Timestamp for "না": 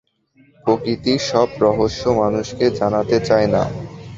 3.53-3.63